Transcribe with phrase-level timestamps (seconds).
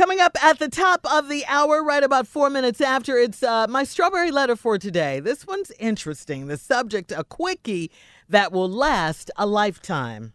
[0.00, 3.66] Coming up at the top of the hour, right about four minutes after, it's uh,
[3.68, 5.20] my strawberry letter for today.
[5.20, 6.46] This one's interesting.
[6.46, 7.90] The subject, a quickie
[8.26, 10.32] that will last a lifetime.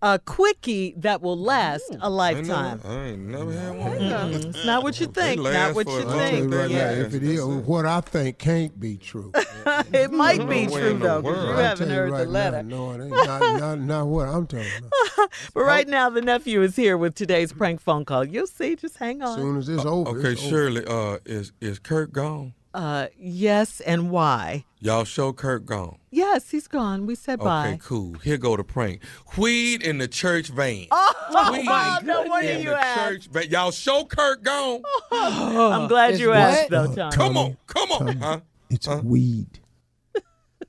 [0.00, 2.80] A quickie that will last a lifetime.
[2.84, 3.90] I ain't never had one.
[3.98, 5.42] Mm, It's not what you think.
[5.42, 6.50] Not what you as long as think.
[6.50, 6.90] they Right now, Yeah.
[6.92, 9.32] if it is, what I think can't be true.
[9.92, 11.50] it might be No way true though, because you.
[11.50, 12.62] I'll haven't tell you heard right the letter.
[12.62, 15.30] Now, no, it ain't not, not, not what I'm talking about.
[15.52, 18.24] But right now, the nephew is here with today's prank phone call.
[18.24, 18.76] You'll see.
[18.76, 19.28] Just hang on.
[19.30, 19.38] As on.
[19.40, 20.50] soon as it's over, Okay, it's over.
[20.50, 22.54] Shirley, uh, is is Kurt gone?
[22.74, 24.64] Uh, yes, and why?
[24.80, 25.98] Y'all show Kurt gone.
[26.10, 27.06] Yes, he's gone.
[27.06, 27.68] We said bye.
[27.68, 28.14] Okay, cool.
[28.22, 29.02] Here go the prank.
[29.36, 30.86] Weed in the church van.
[30.90, 31.64] Oh, Weed
[32.06, 33.00] no wonder in you the asked.
[33.00, 33.50] church van.
[33.50, 34.82] Y'all show Kurt gone.
[35.10, 37.10] I'm glad you asked, though, Tom.
[37.10, 38.40] Come on, come on, huh?
[38.70, 39.60] It's weed.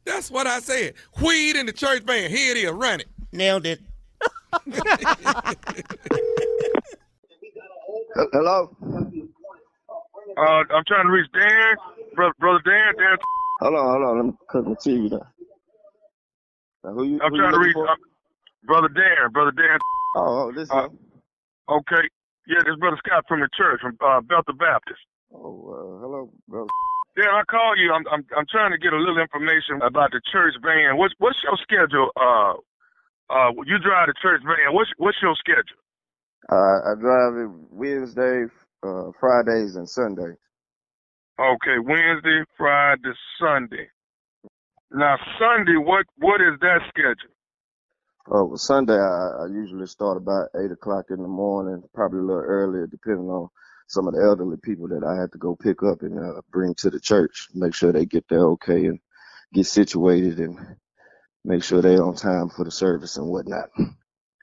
[0.05, 0.93] That's what I said.
[1.21, 2.29] Weed in the church van.
[2.31, 2.71] Here it is.
[2.71, 3.07] Run it.
[3.31, 3.81] Nailed it.
[8.33, 8.75] Hello?
[10.39, 11.75] Uh, I'm trying to reach Dan,
[12.15, 12.95] brother, brother Dan.
[12.97, 13.17] Dan,
[13.61, 14.17] Hold on, hold on.
[14.17, 15.27] Let me cut my TV down.
[16.83, 17.95] Now, who you, I'm who you trying to reach uh,
[18.65, 19.79] brother Dan, brother Dan.
[20.15, 20.89] Oh, oh, this Uh, is.
[21.69, 22.03] Okay,
[22.47, 25.01] yeah, this brother Scott from the church from uh, Bethel Baptist.
[25.33, 25.39] Oh,
[25.69, 26.69] uh, hello, brother.
[27.17, 27.91] Dan, I call you.
[27.93, 30.97] I'm, I'm I'm trying to get a little information about the church van.
[30.97, 32.09] What's what's your schedule?
[32.15, 32.53] Uh,
[33.29, 34.73] uh, you drive the church van.
[34.73, 35.79] What's what's your schedule?
[36.51, 36.55] Uh,
[36.91, 38.45] I drive it Wednesday,
[38.83, 40.37] uh, Fridays, and Sundays.
[41.39, 43.89] Okay, Wednesday, Friday, Sunday.
[44.91, 47.35] Now Sunday, what what is that schedule?
[48.27, 52.23] Uh, well, Sunday, I, I usually start about 8 o'clock in the morning, probably a
[52.23, 53.49] little earlier, depending on
[53.87, 56.75] some of the elderly people that I have to go pick up and uh, bring
[56.77, 57.49] to the church.
[57.53, 58.99] Make sure they get there okay and
[59.53, 60.57] get situated and
[61.45, 63.69] make sure they're on time for the service and whatnot.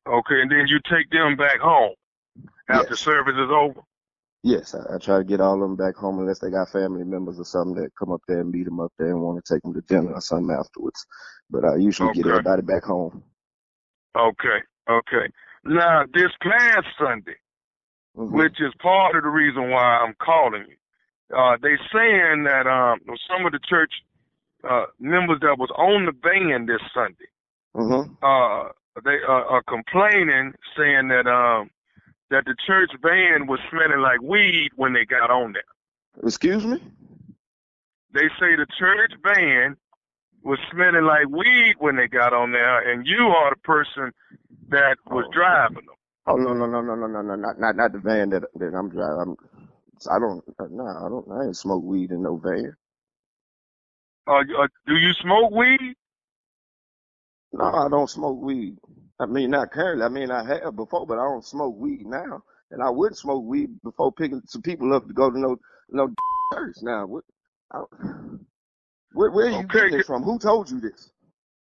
[0.08, 1.94] Okay, and then you take them back home
[2.70, 2.96] after Yes.
[2.96, 3.80] service is over.
[4.46, 7.02] Yes, I, I try to get all of them back home unless they got family
[7.02, 9.54] members or something that come up there and meet them up there and want to
[9.54, 11.04] take them to dinner or something afterwards.
[11.50, 13.24] But I usually get everybody back home.
[14.16, 15.32] Okay, okay.
[15.64, 17.34] Now this past Sunday,
[18.16, 18.36] Mhm.
[18.36, 23.00] which is part of the reason why I'm calling you, uh, they saying that um
[23.28, 23.92] some of the church
[24.62, 27.30] uh members that was on the van this Sunday,
[27.74, 28.16] Mhm.
[28.22, 28.70] uh,
[29.04, 31.68] they uh, are complaining, saying that um
[32.30, 35.62] that the church van was smelling like weed when they got on there.
[36.24, 36.82] Excuse me?
[38.14, 39.76] They say the church van
[40.44, 44.12] was smelling like weed when they got on there, and you are the person
[44.70, 45.32] that was Oh.
[45.32, 45.96] driving them.
[46.26, 48.74] Oh no no no no no no no not not not the van that that
[48.74, 49.20] I'm driving.
[49.20, 49.36] I'm,
[50.10, 52.76] I don't no I don't I ain't smoke weed in no van.
[54.28, 55.94] Uh, uh, do you smoke weed?
[57.52, 58.78] No, I don't smoke weed.
[59.20, 60.04] I mean not currently.
[60.04, 62.42] I mean I have before, but I don't smoke weed now.
[62.70, 65.56] And I would smoke weed before picking some people up to go to no
[65.90, 66.08] no
[66.54, 66.76] church.
[66.82, 67.24] Now what?
[67.72, 67.82] I,
[69.12, 70.22] where where are you Okay, getting this from?
[70.22, 71.10] Who told you this?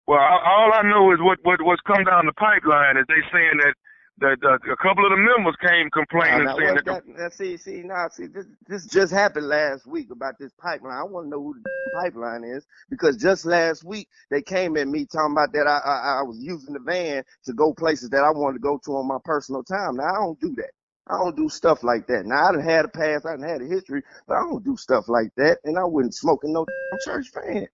[0.06, 3.58] Well, all I know is what what what's come down the pipeline is they saying
[3.64, 3.74] that
[4.18, 6.86] that uh, a couple of the members came complaining Now, saying what's that.
[6.86, 10.92] that, now, see, see, now, see, this, this just happened last week about this pipeline.
[10.98, 14.88] I want to know who the pipeline is because just last week they came at
[14.88, 18.24] me talking about that I, I I was using the van to go places that
[18.24, 19.96] I wanted to go to on my personal time.
[19.96, 20.70] Now I don't do that.
[21.08, 22.26] I don't do stuff like that.
[22.26, 24.76] Now I done had a past, I done had a history, but I don't do
[24.76, 26.64] stuff like that, and I wouldn't smoking no
[27.04, 27.68] church van.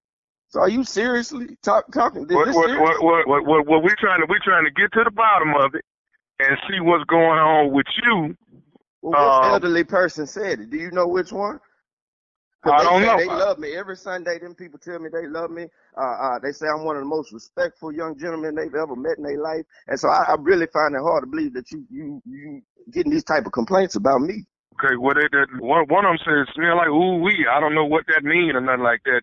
[0.49, 2.23] So are you seriously talk, talking?
[2.23, 2.81] What what, serious?
[2.81, 5.55] what what what what what we trying to we trying to get to the bottom
[5.55, 5.85] of it
[6.41, 8.37] and see what's going on with you.
[9.03, 10.71] Well, which Um, elderly person said it?
[10.71, 11.61] Do you know which one?
[12.65, 13.17] I they don't say know.
[13.19, 14.39] They love me every Sunday.
[14.39, 15.67] Them people tell me they love me.
[15.97, 19.19] Uh, uh, they say I'm one of the most respectful young gentlemen they've ever met
[19.19, 21.85] in their life, and so I, I really find it hard to believe that you
[21.91, 22.63] you you
[22.93, 24.45] getting these type of complaints about me.
[24.75, 27.47] Okay, what they, that one one of them says smell like ooh wee.
[27.51, 29.23] I don't know what that mean or nothing like that.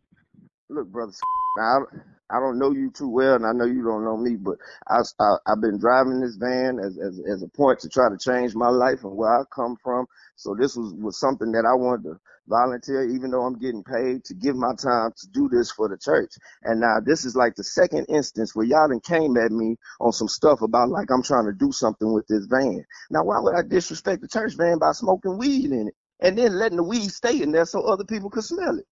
[0.70, 1.12] Look, brother,
[1.58, 4.36] now, I, I don't know you too well, and I know you don't know me,
[4.36, 4.58] but
[4.88, 8.18] I, I I've been driving this van as, as as a point to try to
[8.18, 10.08] change my life and where I come from.
[10.36, 14.24] So this was was something that I wanted to volunteer, even though I'm getting paid
[14.26, 16.34] to give my time to do this for the church.
[16.64, 20.12] And now this is like the second instance where y'all done came at me on
[20.12, 22.86] some stuff about like I'm trying to do something with this van.
[23.10, 26.58] Now why would I disrespect the church van by smoking weed in it and then
[26.58, 28.86] letting the weed stay in there so other people could smell it?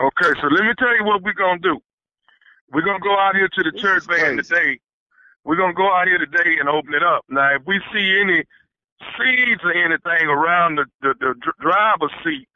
[0.00, 1.78] Okay, so let me tell you what we're gonna do.
[2.72, 4.80] We're gonna go out here to the This church van today.
[5.44, 7.24] We're gonna go out here today and open it up.
[7.28, 8.44] Now, if we see any
[9.18, 12.48] seeds or anything around the the, the driver's seat,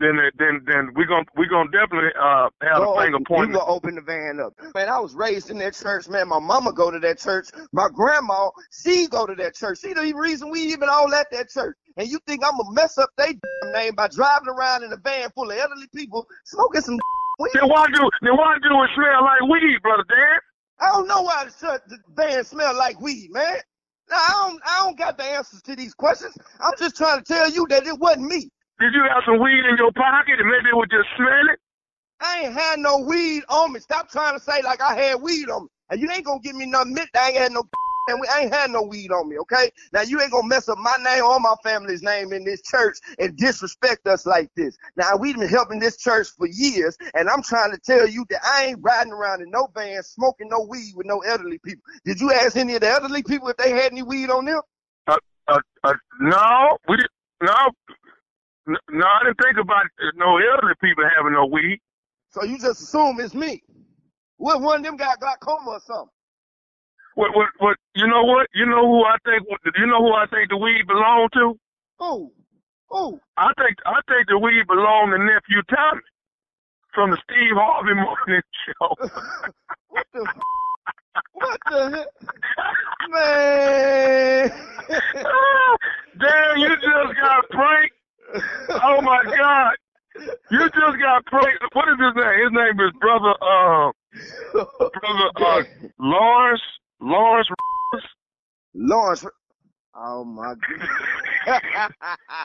[0.00, 3.24] then then then we're gonna we're gonna definitely uh have Go a finger open, you
[3.26, 3.52] pointing.
[3.52, 4.54] go open the van up.
[4.74, 6.28] Man, I was raised in that church, man.
[6.28, 7.48] My mama go to that church.
[7.72, 9.80] My grandma, she go to that church.
[9.80, 11.76] She the reason we even all at that church.
[11.96, 13.38] And you think I'm gonna mess up they
[13.72, 16.98] name by driving around in a van full of elderly people smoking some
[17.40, 17.50] weed?
[17.54, 20.38] Then why do then why do it smell like weed, brother Dan?
[20.80, 23.58] I don't know why the, the van smell like weed, man.
[24.08, 26.36] Now, I don't, I don't got the answers to these questions.
[26.58, 28.50] I'm just trying to tell you that it wasn't me.
[28.80, 31.56] Did you have some weed in your pocket and maybe it was just smelling?
[32.20, 33.80] I ain't had no weed on me.
[33.80, 35.68] Stop trying to say like I had weed on me.
[35.90, 36.96] And you ain't gonna give me nothing.
[37.14, 37.64] I ain't had no
[38.10, 39.70] and we ain't had no weed on me, okay?
[39.92, 42.98] Now you ain't gonna mess up my name or my family's name in this church
[43.18, 44.76] and disrespect us like this.
[44.96, 48.40] Now we've been helping this church for years, and I'm trying to tell you that
[48.44, 51.82] I ain't riding around in no van smoking no weed with no elderly people.
[52.04, 54.60] Did you ask any of the elderly people if they had any weed on them?
[55.06, 55.16] Uh,
[55.48, 56.96] uh, uh, no, we.
[57.42, 57.54] No,
[58.66, 59.86] no, I didn't think about
[60.16, 61.80] no elderly people having no weed.
[62.30, 63.62] So you just assume it's me.
[64.36, 66.10] What one of them got glaucoma or something?
[67.14, 67.76] What, what, what?
[67.94, 68.46] You know what?
[68.54, 69.46] You know who I think?
[69.76, 71.58] You know who I think the weed belong to?
[71.98, 72.32] Who?
[72.88, 73.20] Who?
[73.36, 76.02] I think I think the weed belong to nephew Tommy
[76.94, 78.96] from the Steve Harvey Morning Show.
[79.88, 80.24] What the?
[81.32, 82.06] What the heck?
[83.10, 84.52] Man!
[86.20, 87.94] Damn, you just got pranked.
[88.70, 89.74] Oh my God.
[90.50, 91.64] You just got pranked.
[91.72, 92.44] What is his name?
[92.44, 93.90] His name is brother uh
[94.78, 95.62] brother uh
[95.98, 96.62] Lawrence
[97.00, 97.48] Lawrence
[98.74, 99.24] Lawrence.
[99.94, 100.54] Oh my
[101.46, 101.92] god.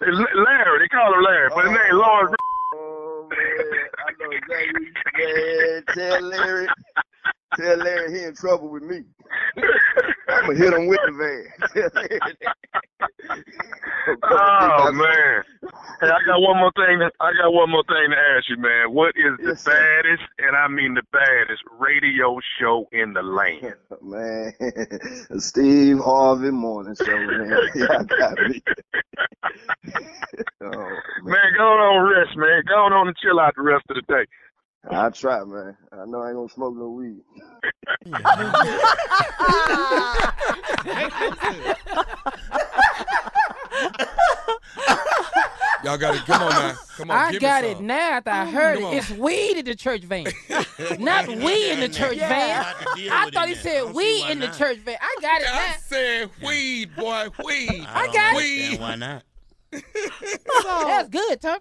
[0.01, 0.79] Larry.
[0.79, 2.35] They call him Larry, but his oh, name Lawrence.
[2.74, 4.88] Oh man, I know exactly.
[5.17, 6.67] Man, tell Larry,
[7.57, 9.03] tell Larry he in trouble with me.
[10.27, 11.46] I'm gonna hit him with the van.
[11.74, 12.55] Tell Larry that.
[14.24, 15.44] Oh man.
[16.01, 17.00] Hey, I got one more thing.
[17.00, 18.91] To, I got one more thing to ask you, man.
[18.94, 19.72] What is the Yes, sir.
[19.72, 23.75] baddest, and I mean the baddest, radio show in the land?
[24.01, 24.53] Man,
[25.39, 27.50] Steve Harvey Morning Show, man.
[27.75, 28.62] Y'all got me.
[30.62, 31.00] oh, man.
[31.24, 32.62] Man, go on rest, man.
[32.67, 34.25] Go on and chill out the rest of the day.
[34.89, 35.75] I try, man.
[35.92, 37.22] I know I ain't gonna smoke no weed.
[45.84, 46.25] Y'all got it.
[46.25, 46.74] Come on now.
[46.98, 47.18] Come on.
[47.18, 47.88] I give got me it some.
[47.88, 48.94] now after I heard it.
[48.96, 50.25] It's weed in the church van.
[51.00, 52.65] Not we in the church van.
[53.12, 54.98] I thought he said we in the church van.
[55.00, 55.74] I got it I now.
[55.86, 57.86] said weed, boy, weed.
[57.88, 58.38] I got it.
[58.38, 58.80] weed.
[58.80, 59.24] Why not?
[59.72, 61.60] That's good, Tom.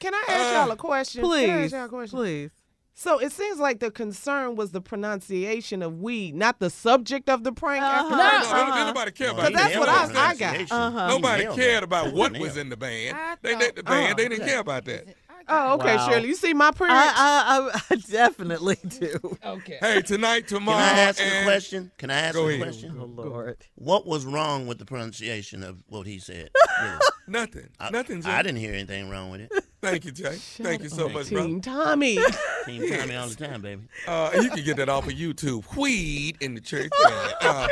[0.00, 1.22] Can I ask y'all a question?
[1.22, 2.18] Can I Please, ask y'all a question?
[2.18, 2.50] please.
[2.96, 7.42] So it seems like the concern was the pronunciation of weed, not the subject of
[7.42, 7.82] the prank.
[7.82, 8.08] Uh-huh.
[8.08, 8.68] No, prank?
[8.68, 10.70] no, no, nobody care about Because that's what I, I got.
[10.70, 11.08] Uh-huh.
[11.08, 13.16] Nobody cared about what was in the band.
[13.42, 15.06] They, they, the thought- band, they didn't care about that.
[15.48, 16.08] Oh, okay, Wow.
[16.10, 16.28] Shirley.
[16.28, 16.92] You see my print?
[16.92, 19.36] I, I, I, I definitely do.
[19.44, 19.78] Okay.
[19.80, 21.90] Hey, tonight, tomorrow Can tomorrow, I ask a and question?
[21.98, 22.62] Can I ask Go a ahead.
[22.62, 22.96] question?
[23.00, 23.56] Oh Lord.
[23.74, 26.50] What was wrong with the pronunciation of what he said?
[26.82, 26.98] Really?
[27.28, 28.22] nothing, I, nothing.
[28.22, 28.30] Jay.
[28.30, 29.52] I didn't hear anything wrong with it.
[29.82, 30.36] Thank you, Jay.
[30.36, 31.46] Thank you so much, bro.
[31.46, 32.16] Team Tommy.
[32.64, 33.82] Team Tommy all the time, baby.
[34.08, 35.76] Uh, you can get that off of YouTube.
[35.76, 36.90] Weed in the church.
[37.42, 37.68] Uh,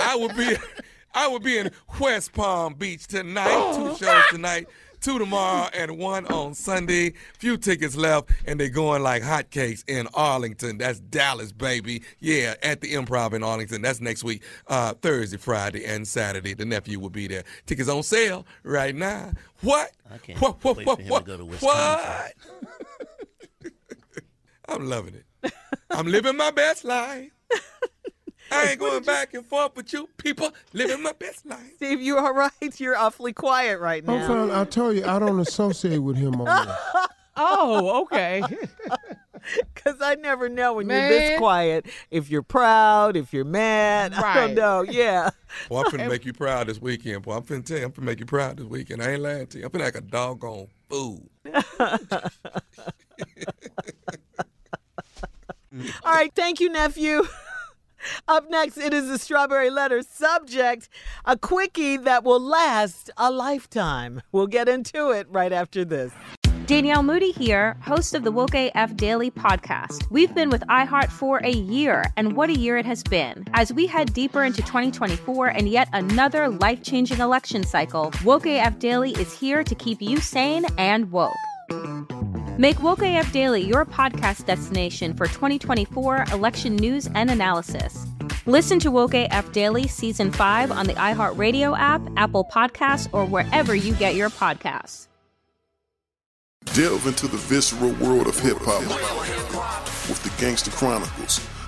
[0.00, 0.56] I would be,
[1.14, 3.74] I will be in West Palm Beach tonight.
[3.74, 4.68] Two shows tonight,
[5.00, 7.14] two tomorrow, and one on Sunday.
[7.38, 10.78] Few tickets left, and they're going like hotcakes in Arlington.
[10.78, 12.02] That's Dallas, baby.
[12.20, 13.82] Yeah, at the Improv in Arlington.
[13.82, 16.54] That's next week, uh, Thursday, Friday, and Saturday.
[16.54, 17.44] The nephew will be there.
[17.66, 19.32] Tickets on sale right now.
[19.62, 19.90] What?
[20.12, 20.62] I can't What?
[20.62, 20.86] What?
[20.86, 21.02] What?
[21.02, 21.24] What?
[21.24, 22.32] to go to Wisconsin.
[23.62, 23.72] What?
[24.68, 25.52] I'm loving it.
[25.90, 27.30] I'm living my best life.
[28.50, 31.72] I ain't going back and forth with you people living my best life.
[31.76, 32.80] Steve, you all right?
[32.80, 34.14] You're awfully quiet right now.
[34.14, 34.26] I'm now.
[34.28, 34.50] fine.
[34.50, 36.78] I tell you I don't associate with him on that.
[37.36, 38.42] oh, okay.
[39.74, 44.12] Because I never know when you're this quiet if you're proud, if you're mad.
[44.12, 44.54] I don't Right.
[44.54, 44.82] know.
[44.82, 45.30] Yeah.
[45.70, 47.22] Boy, I'm finna make you proud this weekend.
[47.22, 49.02] Boy, I'm finna tell you, I'm finna make you proud this weekend.
[49.02, 49.64] I ain't lying to you.
[49.64, 51.30] I'm finna act a doggone fool.
[56.04, 56.32] All right.
[56.34, 57.22] Thank you, nephew.
[58.28, 60.88] Up next, it is the strawberry letter subject,
[61.24, 64.22] a quickie that will last a lifetime.
[64.32, 66.12] We'll get into it right after this.
[66.70, 70.08] Danielle Moody here, host of the Woke AF Daily podcast.
[70.08, 73.44] We've been with iHeart for a year, and what a year it has been.
[73.54, 78.78] As we head deeper into 2024 and yet another life changing election cycle, Woke AF
[78.78, 81.34] Daily is here to keep you sane and woke.
[82.60, 88.06] Make Woke AF Daily your podcast destination for 2024 election news and analysis.
[88.44, 93.74] Listen to Woke AF Daily Season 5 on the iHeartRadio app, Apple Podcasts, or wherever
[93.74, 95.08] you get your podcasts.
[96.74, 98.82] Delve into the visceral world of hip hop
[100.10, 101.40] with the Gangster Chronicles,